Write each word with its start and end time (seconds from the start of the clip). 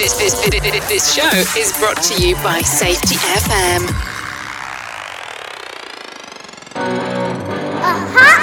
This, 0.00 0.16
this, 0.16 0.32
this, 0.48 0.88
this 0.88 1.14
show 1.14 1.28
is 1.60 1.78
brought 1.78 2.02
to 2.04 2.26
you 2.26 2.34
by 2.36 2.62
Safety 2.62 3.16
FM. 3.16 3.86
Uh-huh. 7.84 8.40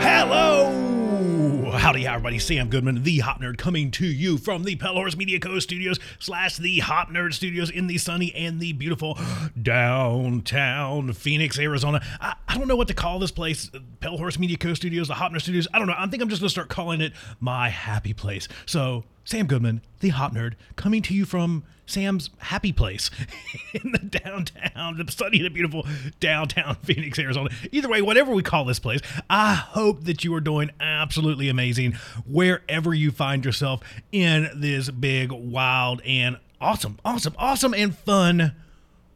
Hello! 0.00 1.70
Howdy, 1.70 2.06
everybody. 2.06 2.38
Sam 2.38 2.70
Goodman, 2.70 3.02
the 3.02 3.18
Hop 3.18 3.42
Nerd, 3.42 3.58
coming 3.58 3.90
to 3.90 4.06
you 4.06 4.38
from 4.38 4.64
the 4.64 4.76
Pale 4.76 4.94
Horse 4.94 5.18
Media 5.18 5.38
Co. 5.38 5.58
Studios 5.58 6.00
slash 6.18 6.56
the 6.56 6.78
Hop 6.78 7.10
Nerd 7.10 7.34
Studios 7.34 7.68
in 7.68 7.88
the 7.88 7.98
sunny 7.98 8.34
and 8.34 8.58
the 8.58 8.72
beautiful 8.72 9.18
downtown 9.60 11.12
Phoenix, 11.12 11.58
Arizona. 11.58 12.00
I, 12.22 12.36
I 12.48 12.56
don't 12.56 12.68
know 12.68 12.76
what 12.76 12.88
to 12.88 12.94
call 12.94 13.18
this 13.18 13.32
place. 13.32 13.70
Pale 14.00 14.16
Horse 14.16 14.38
Media 14.38 14.56
Co. 14.56 14.72
Studios, 14.72 15.08
the 15.08 15.14
Hop 15.14 15.30
Nerd 15.32 15.42
Studios. 15.42 15.68
I 15.74 15.78
don't 15.78 15.88
know. 15.88 15.94
I 15.94 16.06
think 16.06 16.22
I'm 16.22 16.30
just 16.30 16.40
going 16.40 16.48
to 16.48 16.52
start 16.52 16.70
calling 16.70 17.02
it 17.02 17.12
my 17.38 17.68
happy 17.68 18.14
place. 18.14 18.48
So, 18.64 19.04
Sam 19.26 19.46
Goodman, 19.46 19.80
the 19.98 20.10
Hop 20.10 20.32
Nerd, 20.32 20.54
coming 20.76 21.02
to 21.02 21.12
you 21.12 21.24
from 21.24 21.64
Sam's 21.84 22.30
happy 22.38 22.72
place 22.72 23.10
in 23.74 23.90
the 23.90 23.98
downtown, 23.98 24.96
the 25.04 25.10
sunny 25.10 25.44
and 25.44 25.52
beautiful 25.52 25.84
downtown 26.20 26.76
Phoenix, 26.84 27.18
Arizona. 27.18 27.50
Either 27.72 27.88
way, 27.88 28.00
whatever 28.00 28.32
we 28.32 28.44
call 28.44 28.64
this 28.64 28.78
place, 28.78 29.00
I 29.28 29.54
hope 29.54 30.04
that 30.04 30.22
you 30.22 30.32
are 30.34 30.40
doing 30.40 30.70
absolutely 30.78 31.48
amazing 31.48 31.94
wherever 32.24 32.94
you 32.94 33.10
find 33.10 33.44
yourself 33.44 33.80
in 34.12 34.48
this 34.54 34.90
big, 34.90 35.32
wild, 35.32 36.02
and 36.02 36.38
awesome, 36.60 37.00
awesome, 37.04 37.34
awesome, 37.36 37.74
and 37.74 37.98
fun 37.98 38.54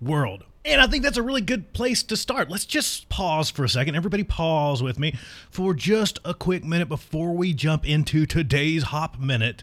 world. 0.01 0.43
And 0.65 0.81
I 0.81 0.89
think 0.89 1.05
that's 1.05 1.19
a 1.19 1.23
really 1.23 1.41
good 1.41 1.73
place 1.73 2.03
to 2.03 2.17
start. 2.17 2.51
Let's 2.51 2.67
just 2.67 3.09
pause 3.11 3.49
for 3.49 3.63
a 3.63 3.69
second. 3.69 3.95
Everybody, 3.95 4.25
pause 4.25 4.83
with 4.83 4.99
me 4.99 5.17
for 5.53 5.73
just 5.73 6.19
a 6.25 6.35
quick 6.35 6.65
minute 6.65 6.89
before 6.89 7.33
we 7.33 7.55
jump 7.55 7.89
into 7.89 8.27
today's 8.27 8.83
Hop 8.85 9.21
Minute. 9.21 9.63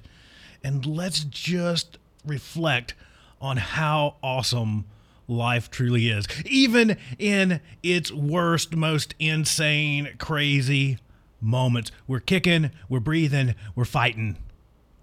And 0.63 0.85
let's 0.85 1.23
just 1.23 1.97
reflect 2.25 2.93
on 3.39 3.57
how 3.57 4.15
awesome 4.21 4.85
life 5.27 5.69
truly 5.69 6.09
is. 6.09 6.27
Even 6.45 6.97
in 7.19 7.61
its 7.83 8.11
worst, 8.11 8.75
most 8.75 9.13
insane, 9.19 10.15
crazy 10.17 10.99
moments, 11.39 11.91
we're 12.07 12.19
kicking, 12.19 12.71
we're 12.89 12.99
breathing, 12.99 13.55
we're 13.75 13.85
fighting. 13.85 14.37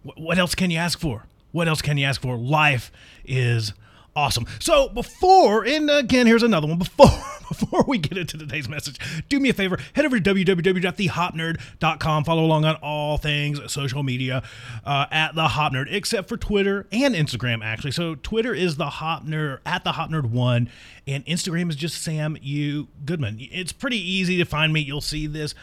What 0.03 0.39
else 0.39 0.55
can 0.55 0.71
you 0.71 0.79
ask 0.79 0.99
for? 0.99 1.27
What 1.53 1.69
else 1.69 1.81
can 1.81 1.99
you 1.99 2.07
ask 2.07 2.21
for? 2.21 2.37
Life 2.37 2.91
is 3.25 3.73
awesome. 4.17 4.47
So 4.59 4.89
before, 4.89 5.65
and 5.65 5.91
again, 5.91 6.27
here's 6.27 6.43
another 6.43 6.67
one. 6.67 6.79
Before 6.79 7.09
before 7.49 7.85
we 7.87 7.99
get 7.99 8.17
into 8.17 8.39
today's 8.39 8.69
message, 8.69 8.99
do 9.29 9.39
me 9.39 9.51
a 9.51 9.53
favor, 9.53 9.79
head 9.95 10.05
over 10.05 10.19
to 10.19 10.35
www.thehopnerd.com. 10.35 12.25
Follow 12.25 12.45
along 12.45 12.65
on 12.65 12.77
all 12.77 13.19
things 13.19 13.61
social 13.73 14.03
media 14.03 14.43
uh, 14.85 15.07
at 15.11 15.35
the 15.35 15.49
Hop 15.49 15.73
Nerd, 15.73 15.87
except 15.91 16.29
for 16.29 16.37
Twitter 16.37 16.87
and 16.93 17.15
Instagram, 17.15 17.65
actually. 17.65 17.93
So 17.93 18.15
Twitter 18.15 18.55
is 18.55 18.77
the 18.77 18.87
Hop 18.87 19.25
Nerd 19.25 19.59
at 19.67 19.85
the 19.85 19.93
Hop 19.93 20.11
Nerd 20.11 20.31
One, 20.31 20.71
and 21.07 21.25
Instagram 21.27 21.71
is 21.71 21.77
just 21.77 22.03
Sam 22.03 22.37
U 22.41 22.89
Goodman. 23.05 23.39
It's 23.41 23.73
pretty 23.73 23.99
easy 23.99 24.37
to 24.39 24.45
find 24.45 24.73
me. 24.73 24.81
You'll 24.81 25.01
see 25.01 25.27
this 25.27 25.55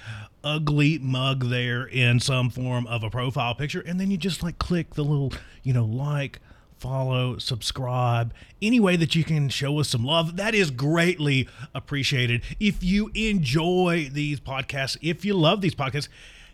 ugly 0.44 0.98
mug 1.00 1.50
there 1.50 1.86
in 1.86 2.20
some 2.20 2.50
form 2.50 2.88
of 2.88 3.04
a 3.04 3.10
profile 3.10 3.56
picture, 3.56 3.82
and 3.82 4.00
then 4.00 4.12
you 4.12 4.18
just 4.18 4.44
like 4.44 4.60
click 4.60 4.96
the 4.96 5.04
little, 5.04 5.34
you 5.64 5.74
know, 5.74 5.86
like 5.86 6.40
follow, 6.82 7.38
subscribe, 7.38 8.34
any 8.60 8.80
way 8.80 8.96
that 8.96 9.14
you 9.14 9.24
can 9.24 9.50
show 9.50 9.80
us 9.80 9.90
some 9.90 10.04
love. 10.04 10.36
That 10.38 10.56
is 10.56 10.72
greatly 10.72 11.48
appreciated. 11.76 12.42
If 12.60 12.84
you 12.84 13.12
enjoy 13.14 14.10
these 14.12 14.40
podcasts, 14.40 14.98
if 15.00 15.24
you 15.24 15.36
love 15.36 15.62
these 15.62 15.76
podcasts, 15.76 16.10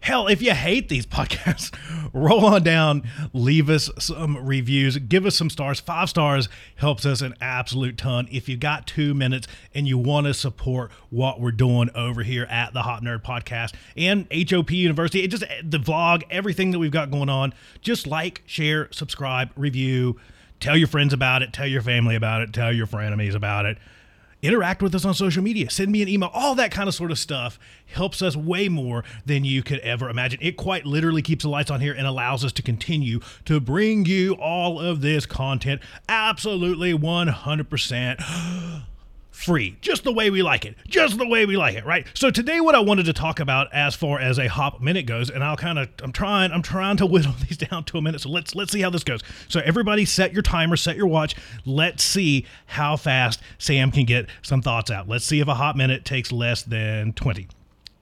Hell, 0.07 0.27
if 0.27 0.41
you 0.41 0.53
hate 0.53 0.87
these 0.87 1.05
podcasts, 1.17 1.77
roll 2.13 2.45
on 2.45 2.63
down, 2.63 3.03
leave 3.33 3.69
us 3.69 3.89
some 3.99 4.37
reviews, 4.37 4.97
give 4.99 5.25
us 5.25 5.35
some 5.35 5.49
stars. 5.49 5.81
Five 5.81 6.07
stars 6.07 6.47
helps 6.77 7.05
us 7.05 7.19
an 7.19 7.35
absolute 7.41 7.97
ton. 7.97 8.25
If 8.31 8.47
you 8.47 8.55
got 8.55 8.87
two 8.87 9.13
minutes 9.13 9.49
and 9.73 9.85
you 9.85 9.97
want 9.97 10.25
to 10.27 10.33
support 10.33 10.93
what 11.09 11.41
we're 11.41 11.51
doing 11.51 11.89
over 11.93 12.23
here 12.23 12.45
at 12.45 12.73
the 12.73 12.83
Hop 12.83 13.03
Nerd 13.03 13.21
Podcast 13.21 13.73
and 13.97 14.25
HOP 14.31 14.71
University, 14.71 15.25
it 15.25 15.27
just 15.27 15.43
the 15.61 15.77
vlog, 15.77 16.23
everything 16.29 16.71
that 16.71 16.79
we've 16.79 16.89
got 16.89 17.11
going 17.11 17.27
on, 17.27 17.53
just 17.81 18.07
like, 18.07 18.43
share, 18.45 18.87
subscribe, 18.93 19.49
review, 19.57 20.17
tell 20.61 20.77
your 20.77 20.87
friends 20.87 21.11
about 21.11 21.41
it, 21.41 21.51
tell 21.51 21.67
your 21.67 21.81
family 21.81 22.15
about 22.15 22.41
it, 22.41 22.53
tell 22.53 22.71
your 22.71 22.87
frenemies 22.87 23.35
about 23.35 23.65
it 23.65 23.77
interact 24.41 24.81
with 24.81 24.93
us 24.95 25.05
on 25.05 25.13
social 25.13 25.43
media, 25.43 25.69
send 25.69 25.91
me 25.91 26.01
an 26.01 26.07
email, 26.07 26.29
all 26.33 26.55
that 26.55 26.71
kind 26.71 26.87
of 26.87 26.95
sort 26.95 27.11
of 27.11 27.19
stuff 27.19 27.59
helps 27.85 28.21
us 28.21 28.35
way 28.35 28.69
more 28.69 29.03
than 29.25 29.43
you 29.43 29.63
could 29.63 29.79
ever 29.79 30.09
imagine. 30.09 30.39
It 30.41 30.57
quite 30.57 30.85
literally 30.85 31.21
keeps 31.21 31.43
the 31.43 31.49
lights 31.49 31.71
on 31.71 31.81
here 31.81 31.93
and 31.93 32.05
allows 32.05 32.43
us 32.45 32.51
to 32.53 32.61
continue 32.61 33.19
to 33.45 33.59
bring 33.59 34.05
you 34.05 34.33
all 34.33 34.79
of 34.79 35.01
this 35.01 35.25
content. 35.25 35.81
Absolutely 36.07 36.93
100% 36.93 38.66
free, 39.37 39.77
just 39.81 40.03
the 40.03 40.11
way 40.11 40.31
we 40.31 40.41
like 40.41 40.65
it, 40.65 40.75
just 40.87 41.17
the 41.17 41.27
way 41.27 41.45
we 41.45 41.55
like 41.55 41.75
it, 41.75 41.85
right? 41.85 42.07
So 42.15 42.31
today, 42.31 42.59
what 42.59 42.73
I 42.73 42.79
wanted 42.79 43.05
to 43.05 43.13
talk 43.13 43.39
about 43.39 43.71
as 43.71 43.93
far 43.93 44.19
as 44.19 44.39
a 44.39 44.47
hop 44.47 44.81
minute 44.81 45.05
goes, 45.05 45.29
and 45.29 45.43
I'll 45.43 45.55
kind 45.55 45.77
of, 45.77 45.89
I'm 46.01 46.11
trying, 46.11 46.51
I'm 46.51 46.63
trying 46.63 46.97
to 46.97 47.05
whittle 47.05 47.33
these 47.47 47.57
down 47.57 47.83
to 47.85 47.99
a 47.99 48.01
minute. 48.01 48.21
So 48.21 48.29
let's 48.29 48.55
let's 48.55 48.71
see 48.71 48.81
how 48.81 48.89
this 48.89 49.03
goes. 49.03 49.21
So 49.47 49.61
everybody, 49.63 50.05
set 50.05 50.33
your 50.33 50.41
timer, 50.41 50.75
set 50.75 50.97
your 50.97 51.05
watch. 51.05 51.35
Let's 51.65 52.03
see 52.03 52.47
how 52.65 52.97
fast 52.97 53.39
Sam 53.59 53.91
can 53.91 54.05
get 54.05 54.27
some 54.41 54.63
thoughts 54.63 54.89
out. 54.89 55.07
Let's 55.07 55.25
see 55.25 55.39
if 55.39 55.47
a 55.47 55.53
hop 55.53 55.75
minute 55.75 56.03
takes 56.03 56.31
less 56.31 56.63
than 56.63 57.13
20. 57.13 57.47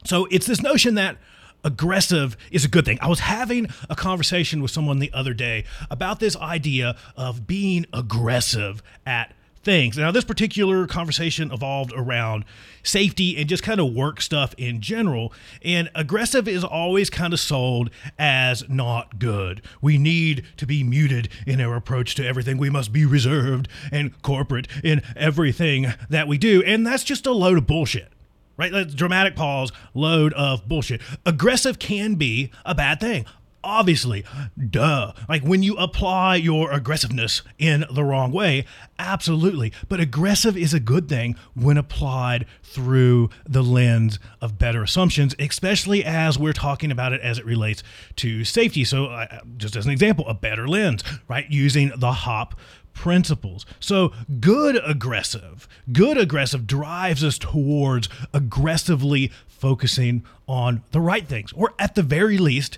So 0.06 0.25
it's 0.31 0.46
this 0.46 0.62
notion 0.62 0.96
that 0.96 1.17
aggressive 1.66 2.38
is 2.50 2.63
a 2.63 2.69
good 2.69 2.85
thing. 2.85 2.97
I 3.02 3.09
was 3.09 3.19
having 3.19 3.67
a 3.90 3.96
conversation 3.96 4.62
with 4.62 4.72
someone 4.72 5.00
the 5.00 5.12
other 5.12 5.34
day 5.34 5.66
about 5.91 6.19
this 6.22 6.38
idea 6.38 6.96
of 7.17 7.46
being 7.46 7.85
aggressive 7.91 8.81
at 9.06 9.34
things. 9.66 9.98
Now, 9.98 10.12
this 10.12 10.24
particular 10.24 10.88
conversation 10.88 11.52
evolved 11.52 11.92
around 11.96 12.46
safety 12.84 13.36
and 13.36 13.50
just 13.50 13.64
kind 13.64 13.81
of 13.81 13.94
work 13.94 14.22
stuff 14.22 14.53
in 14.58 14.80
general. 14.80 15.34
And 15.64 15.90
aggressive 15.96 16.48
is 16.48 16.64
always 16.64 17.09
kind 17.09 17.34
of 17.34 17.40
sold 17.40 17.90
as 18.18 18.70
not 18.70 19.20
good. 19.20 19.62
We 19.81 19.98
need 19.98 20.46
to 20.58 20.66
be 20.66 20.84
muted 20.84 21.28
in 21.46 21.59
our 21.59 21.76
approach 21.76 22.16
to 22.16 22.26
everything. 22.26 22.58
We 22.58 22.70
must 22.70 22.94
be 22.94 23.06
reserved 23.06 23.68
and 23.92 24.22
corporate 24.22 24.68
in 24.84 25.02
everything 25.16 25.88
that 26.09 26.28
we 26.28 26.38
do. 26.38 26.64
And 26.64 26.86
that's 26.86 27.03
just 27.03 27.26
a 27.26 27.34
load 27.34 27.58
of 27.58 27.68
bullshit 27.68 28.12
right? 28.58 28.88
Dramatic 28.88 29.36
pause, 29.36 29.74
load 29.94 30.32
of 30.32 30.66
bullshit. 30.66 31.02
Aggressive 31.26 31.78
can 31.78 32.16
be 32.16 32.52
a 32.66 32.74
bad 32.74 33.02
thing 33.02 33.26
obviously, 33.66 34.24
duh. 34.70 35.12
Like 35.28 35.44
when 35.44 35.64
you 35.64 35.76
apply 35.78 36.36
your 36.36 36.72
aggressiveness 36.72 37.42
in 37.58 37.86
the 37.92 38.03
wrong 38.03 38.31
way, 38.31 38.66
absolutely. 38.98 39.74
But 39.90 40.00
aggressive 40.00 40.56
is 40.56 40.74
a 40.74 40.80
good 40.80 41.09
thing 41.09 41.36
when 41.56 41.78
applied 41.78 42.46
through 42.64 43.30
the 43.46 43.64
lens 43.64 44.20
of 44.42 44.58
better 44.58 44.84
assumptions, 44.84 45.36
especially 45.40 46.06
as 46.06 46.38
we're 46.38 46.53
talking 46.53 46.92
about 46.92 47.12
it 47.12 47.22
as 47.22 47.40
it 47.40 47.46
relates 47.46 47.84
to 48.18 48.46
safety. 48.46 48.86
So, 48.86 49.26
just 49.58 49.76
as 49.76 49.86
an 49.86 49.92
example, 49.92 50.28
a 50.28 50.34
better 50.34 50.68
lens, 50.68 51.03
right? 51.28 51.50
Using 51.50 51.92
the 51.97 52.12
HOP 52.12 52.58
principles. 52.94 53.66
So, 53.80 54.14
good 54.40 54.80
aggressive, 54.86 55.68
good 55.92 56.18
aggressive 56.18 56.66
drives 56.66 57.24
us 57.24 57.38
towards 57.38 58.08
aggressively 58.34 59.32
focusing 59.47 60.24
on 60.47 60.84
the 60.92 61.02
right 61.02 61.28
things, 61.28 61.52
or 61.53 61.74
at 61.80 61.96
the 61.96 62.03
very 62.03 62.38
least, 62.38 62.78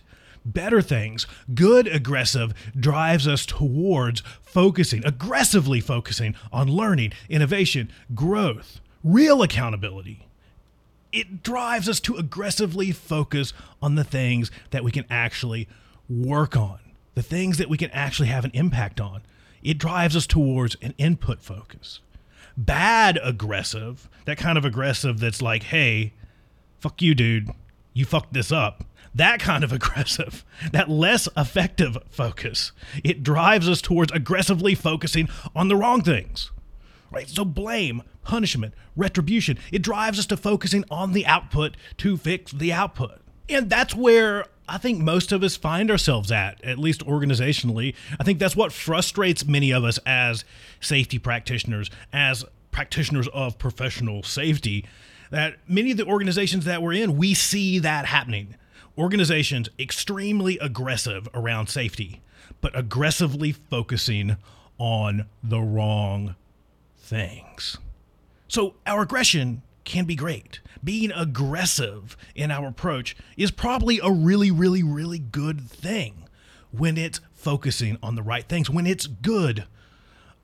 better 0.54 0.82
things. 0.82 1.28
Good 1.54 1.88
aggressive 1.88 2.54
drives 2.78 3.28
us 3.28 3.46
towards 3.46 4.22
focusing, 4.42 5.06
aggressively 5.06 5.80
focusing 5.82 6.36
on 6.52 6.68
learning, 6.68 7.14
innovation, 7.30 7.92
growth, 8.16 8.80
real 9.04 9.42
accountability. 9.44 10.28
It 11.12 11.44
drives 11.44 11.88
us 11.88 12.00
to 12.02 12.16
aggressively 12.18 12.92
focus 12.92 13.54
on 13.82 13.96
the 13.96 14.04
things 14.04 14.52
that 14.72 14.84
we 14.84 14.92
can 14.92 15.06
actually 15.10 15.68
work 16.10 16.56
on, 16.56 16.80
the 17.16 17.24
things 17.24 17.58
that 17.58 17.70
we 17.70 17.78
can 17.78 17.90
actually 17.92 18.28
have 18.28 18.46
an 18.46 18.52
impact 18.54 19.00
on. 19.00 19.22
It 19.64 19.78
drives 19.78 20.16
us 20.16 20.28
towards 20.28 20.76
an 20.82 20.94
input 20.98 21.42
focus. 21.42 22.00
Bad 22.56 23.20
aggressive, 23.24 24.10
that 24.26 24.38
kind 24.38 24.58
of 24.58 24.66
aggressive 24.66 25.20
that's 25.20 25.42
like, 25.42 25.64
hey, 25.64 26.14
fuck 26.80 27.02
you, 27.02 27.16
dude. 27.16 27.50
You 27.98 28.06
fucked 28.06 28.34
this 28.34 28.52
up 28.52 28.84
that 29.16 29.40
kind 29.40 29.64
of 29.64 29.72
aggressive, 29.74 30.46
that 30.72 30.90
less 30.90 31.28
effective 31.36 31.98
focus, 32.10 32.72
it 33.04 33.24
drives 33.24 33.68
us 33.68 33.82
towards 33.82 34.12
aggressively 34.12 34.76
focusing 34.76 35.28
on 35.56 35.68
the 35.68 35.76
wrong 35.76 36.04
things. 36.04 36.52
Right? 37.10 37.28
So 37.28 37.44
blame, 37.44 38.04
punishment, 38.24 38.76
retribution, 38.96 39.58
it 39.72 39.82
drives 39.82 40.20
us 40.20 40.28
to 40.28 40.38
focusing 40.38 40.86
on 40.92 41.14
the 41.14 41.26
output 41.26 41.76
to 41.98 42.18
fix 42.18 42.52
the 42.52 42.72
output. 42.72 43.20
And 43.50 43.70
that's 43.70 43.96
where 43.96 44.46
I 44.70 44.78
think 44.78 45.00
most 45.00 45.32
of 45.32 45.42
us 45.42 45.56
find 45.56 45.90
ourselves 45.90 46.32
at, 46.32 46.64
at 46.64 46.78
least 46.78 47.06
organizationally. 47.06 47.96
I 48.20 48.24
think 48.24 48.38
that's 48.38 48.56
what 48.56 48.74
frustrates 48.74 49.46
many 49.46 49.72
of 49.72 49.84
us 49.84 49.98
as 50.06 50.44
safety 50.82 51.18
practitioners, 51.18 51.90
as 52.14 52.46
practitioners 52.72 53.30
of 53.30 53.58
professional 53.58 54.22
safety, 54.22 54.86
that 55.32 55.58
many 55.68 55.92
of 55.92 55.98
the 55.98 56.06
organizations 56.06 56.66
that 56.66 56.82
we're 56.82 56.94
in, 56.94 57.18
we 57.18 57.34
see 57.34 57.80
that 57.80 58.06
happening 58.06 58.56
organizations 58.98 59.70
extremely 59.78 60.58
aggressive 60.58 61.30
around 61.34 61.68
safety, 61.68 62.22
but 62.62 62.78
aggressively 62.78 63.52
focusing 63.52 64.38
on 64.78 65.26
the 65.44 65.62
wrong 65.62 66.36
things. 66.98 67.78
So 68.48 68.76
our 68.86 69.04
aggression 69.04 69.62
can 69.84 70.06
be 70.06 70.16
great. 70.16 70.60
Being 70.84 71.12
aggressive 71.12 72.18
in 72.36 72.52
our 72.52 72.68
approach 72.68 73.16
is 73.36 73.52
probably 73.52 74.00
a 74.02 74.12
really, 74.12 74.52
really, 74.52 74.84
really 74.84 75.20
good 75.20 75.70
thing 75.70 76.28
when 76.72 76.98
it's 76.98 77.22
focusing 77.34 77.98
on 78.04 78.16
the 78.16 78.24
right 78.24 78.48
things, 78.48 78.70
when 78.70 78.86
it's 78.86 79.08
good, 79.08 79.66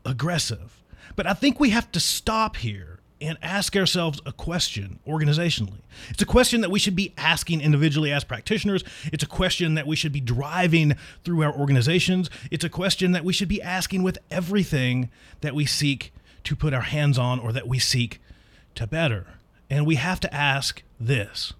aggressive. 0.06 0.82
But 1.16 1.28
I 1.28 1.34
think 1.34 1.60
we 1.60 1.72
have 1.72 1.92
to 1.92 2.00
stop 2.00 2.58
here 2.58 3.00
and 3.24 3.38
ask 3.42 3.76
ourselves 3.76 4.22
a 4.26 4.32
question 4.32 5.00
organizationally. 5.08 5.80
It's 6.10 6.22
a 6.22 6.26
question 6.26 6.62
that 6.62 6.70
we 6.72 6.80
should 6.80 6.96
be 6.96 7.14
asking 7.18 7.62
individually 7.62 8.12
as 8.12 8.24
practitioners. 8.24 8.84
It's 9.06 9.24
a 9.24 9.28
question 9.28 9.76
that 9.76 9.88
we 9.88 9.96
should 9.96 10.12
be 10.12 10.20
driving 10.20 10.96
through 11.24 11.42
our 11.44 11.54
organizations. 11.54 12.30
It's 12.52 12.64
a 12.64 12.70
question 12.70 13.14
that 13.14 13.24
we 13.24 13.34
should 13.34 13.48
be 13.48 13.62
asking 13.62 14.04
with 14.04 14.18
everything 14.30 15.10
that 15.42 15.56
we 15.56 15.66
seek 15.66 16.14
to 16.44 16.56
put 16.56 16.74
our 16.74 16.82
hands 16.82 17.18
on 17.18 17.40
or 17.40 17.52
that 17.54 17.68
we 17.68 17.80
seek 17.80 18.20
to 18.76 18.86
better. 18.86 19.28
And 19.70 19.88
we 19.88 19.96
have 19.96 20.20
to 20.22 20.34
ask 20.34 20.84
this 21.00 21.54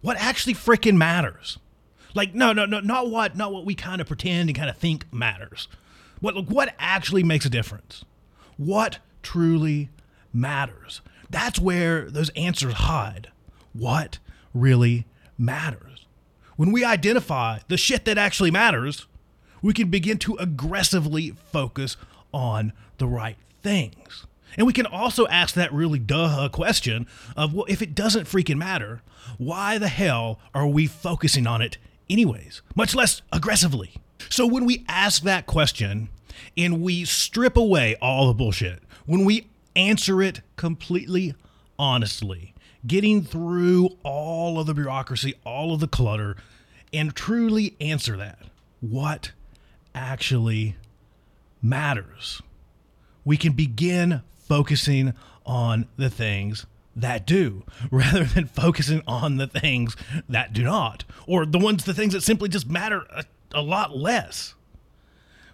what 0.00 0.16
actually 0.16 0.54
freaking 0.54 0.96
matters? 0.96 1.58
Like, 2.14 2.34
no, 2.34 2.52
no, 2.52 2.66
no, 2.66 2.80
not 2.80 3.08
what, 3.08 3.36
not 3.36 3.52
what 3.52 3.64
we 3.64 3.74
kind 3.74 4.00
of 4.00 4.06
pretend 4.06 4.48
and 4.48 4.58
kind 4.58 4.68
of 4.68 4.76
think 4.76 5.10
matters. 5.12 5.68
What, 6.20 6.48
what 6.48 6.74
actually 6.78 7.22
makes 7.22 7.46
a 7.46 7.50
difference? 7.50 8.04
What 8.56 8.98
truly 9.22 9.90
matters? 10.32 11.00
That's 11.30 11.58
where 11.58 12.10
those 12.10 12.30
answers 12.30 12.74
hide. 12.74 13.30
What 13.72 14.18
really 14.54 15.06
matters? 15.38 16.06
When 16.56 16.72
we 16.72 16.84
identify 16.84 17.60
the 17.68 17.76
shit 17.76 18.04
that 18.04 18.18
actually 18.18 18.50
matters, 18.50 19.06
we 19.62 19.72
can 19.72 19.88
begin 19.88 20.18
to 20.18 20.36
aggressively 20.36 21.30
focus 21.50 21.96
on 22.32 22.72
the 22.98 23.06
right 23.06 23.36
things. 23.62 24.26
And 24.56 24.66
we 24.66 24.72
can 24.72 24.86
also 24.86 25.26
ask 25.28 25.54
that 25.54 25.72
really 25.72 25.98
duh 25.98 26.48
question 26.52 27.06
of 27.36 27.54
well, 27.54 27.64
if 27.68 27.80
it 27.80 27.94
doesn't 27.94 28.26
freaking 28.26 28.58
matter, 28.58 29.02
why 29.38 29.78
the 29.78 29.88
hell 29.88 30.40
are 30.54 30.66
we 30.66 30.86
focusing 30.86 31.46
on 31.46 31.62
it 31.62 31.78
anyways, 32.10 32.60
much 32.74 32.94
less 32.94 33.22
aggressively? 33.32 33.94
So 34.28 34.46
when 34.46 34.66
we 34.66 34.84
ask 34.88 35.22
that 35.22 35.46
question 35.46 36.10
and 36.56 36.82
we 36.82 37.04
strip 37.04 37.56
away 37.56 37.96
all 38.02 38.28
the 38.28 38.34
bullshit, 38.34 38.82
when 39.06 39.24
we 39.24 39.48
answer 39.76 40.22
it 40.22 40.40
completely 40.56 41.34
honestly, 41.78 42.54
getting 42.86 43.22
through 43.22 43.90
all 44.02 44.58
of 44.60 44.66
the 44.66 44.74
bureaucracy, 44.74 45.34
all 45.44 45.74
of 45.74 45.80
the 45.80 45.88
clutter, 45.88 46.36
and 46.92 47.14
truly 47.14 47.76
answer 47.80 48.16
that, 48.16 48.38
what 48.80 49.32
actually 49.94 50.76
matters? 51.60 52.42
We 53.24 53.36
can 53.36 53.52
begin 53.52 54.22
focusing 54.38 55.14
on 55.46 55.86
the 55.96 56.10
things 56.10 56.66
that 56.94 57.26
do 57.26 57.64
rather 57.90 58.24
than 58.24 58.46
focusing 58.46 59.02
on 59.06 59.38
the 59.38 59.46
things 59.46 59.96
that 60.28 60.52
do 60.52 60.62
not 60.62 61.04
or 61.26 61.46
the 61.46 61.58
ones 61.58 61.84
the 61.84 61.94
things 61.94 62.12
that 62.12 62.22
simply 62.22 62.48
just 62.48 62.68
matter 62.68 63.06
a, 63.10 63.24
a 63.54 63.62
lot 63.62 63.96
less. 63.96 64.54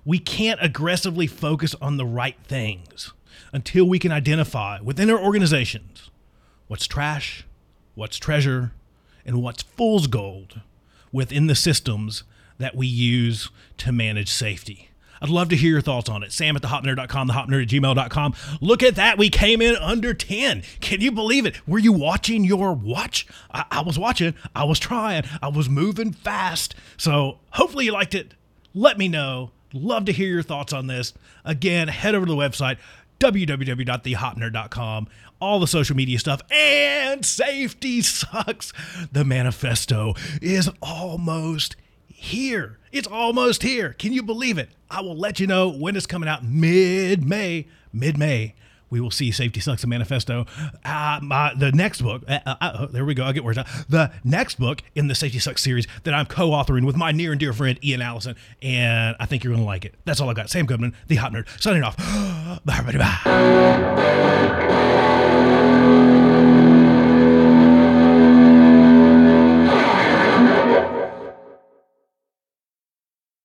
We 0.05 0.19
can't 0.19 0.59
aggressively 0.63 1.27
focus 1.27 1.75
on 1.81 1.97
the 1.97 2.07
right 2.07 2.37
things 2.45 3.13
until 3.53 3.85
we 3.85 3.99
can 3.99 4.13
identify 4.13 4.81
within 4.81 5.11
our 5.11 5.19
organizations 5.19 6.11
what's 6.67 6.87
trash 6.87 7.45
what's 7.95 8.17
treasure 8.17 8.73
and 9.25 9.43
what's 9.43 9.63
fool's 9.63 10.07
gold 10.07 10.61
within 11.13 11.47
the 11.47 11.55
systems 11.55 12.25
that 12.59 12.75
we 12.75 12.87
use 12.87 13.51
to 13.77 13.93
manage 13.93 14.31
safety 14.31 14.89
I'd 15.21 15.29
love 15.29 15.49
to 15.49 15.57
hear 15.57 15.73
your 15.73 15.81
thoughts 15.81 16.09
on 16.09 16.23
it. 16.23 16.33
Sam 16.33 16.57
at 16.57 16.63
thehopnerd.com, 16.63 17.29
thehopnerd 17.29 17.63
at 17.63 17.69
gmail.com. 17.69 18.35
Look 18.61 18.83
at 18.83 18.95
that. 18.97 19.19
We 19.19 19.31
came 19.31 19.61
in 19.61 19.77
under 19.77 20.15
10. 20.15 20.63
Can 20.81 21.01
you 21.01 21.11
believe 21.11 21.47
it? 21.47 21.67
Were 21.67 21.79
you 21.79 21.93
watching 21.93 22.45
your 22.45 22.73
watch? 22.73 23.27
I, 23.51 23.65
I 23.71 23.83
was 23.83 23.99
watching. 23.99 24.35
I 24.55 24.65
was 24.65 24.79
trying. 24.79 25.25
I 25.43 25.49
was 25.49 25.69
moving 25.69 26.13
fast. 26.13 26.75
So 26.97 27.39
hopefully 27.51 27.87
you 27.87 27.93
liked 27.93 28.15
it. 28.15 28.35
Let 28.75 28.99
me 28.99 29.09
know. 29.09 29.51
Love 29.75 30.07
to 30.07 30.13
hear 30.13 30.29
your 30.29 30.43
thoughts 30.43 30.73
on 30.73 30.87
this. 30.87 31.13
Again, 31.45 31.89
head 31.89 32.15
over 32.15 32.25
to 32.25 32.33
the 32.33 32.39
website, 32.39 32.79
www.thehopnerd.com, 33.21 35.09
all 35.41 35.61
the 35.61 35.67
social 35.67 35.97
media 35.97 36.19
stuff, 36.19 36.41
and 36.51 37.25
safety 37.25 38.01
sucks. 38.01 38.73
The 39.13 39.25
manifesto 39.25 40.15
is 40.41 40.71
almost 40.83 41.77
here. 42.07 42.79
It's 42.93 43.09
almost 43.09 43.63
here. 43.63 43.93
Can 43.93 44.13
you 44.13 44.23
believe 44.23 44.59
it? 44.59 44.71
I 44.91 45.01
will 45.03 45.17
let 45.17 45.39
you 45.41 45.47
know 45.47 45.69
when 45.69 45.97
it's 45.97 46.07
coming 46.07 46.29
out 46.29 46.45
mid 46.45 47.25
May. 47.25 47.67
Mid 47.93 48.19
May. 48.19 48.55
We 48.91 49.01
will 49.01 49.11
see 49.11 49.31
Safety 49.31 49.61
Sucks 49.61 49.85
a 49.85 49.87
Manifesto. 49.87 50.47
Uh, 50.85 51.21
my, 51.23 51.53
the 51.55 51.73
next 51.73 52.03
book, 52.03 52.23
uh, 52.29 52.39
uh, 52.47 52.57
uh 52.61 52.87
there 52.87 53.05
we 53.05 53.15
go, 53.15 53.25
I'll 53.25 53.33
get 53.33 53.45
words 53.45 53.59
out. 53.59 53.67
The 53.89 54.13
next 54.25 54.59
book 54.59 54.83
in 54.95 55.09
the 55.09 55.15
Safety 55.15 55.39
Sucks 55.39 55.63
series 55.63 55.87
that 56.05 56.15
I'm 56.15 56.27
co 56.27 56.51
authoring 56.51 56.87
with 56.87 56.97
my 56.97 57.13
near 57.13 57.33
and 57.33 57.41
dear 57.41 57.53
friend 57.53 57.79
Ian 57.85 58.03
Allison, 58.03 58.37
and 58.63 59.17
I 59.21 59.27
think 59.27 59.45
you're 59.45 59.53
going 59.53 59.65
to 59.65 59.67
like 59.67 59.85
it. 59.85 59.95
That's 60.05 60.21
all 60.21 60.31
I 60.31 60.35
got. 60.35 60.51
Sam 60.51 60.67
Goodman, 60.67 60.95
the 61.09 61.17
Hop 61.17 61.33
Nerd, 61.33 61.49
signing 61.61 61.83
off. 61.83 61.97
bye, 62.65 62.77
everybody. 62.79 62.99
Bye. 62.99 64.29